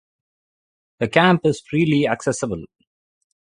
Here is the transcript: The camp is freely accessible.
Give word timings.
The 0.97 1.07
camp 1.09 1.41
is 1.45 1.61
freely 1.69 2.07
accessible. 2.07 2.63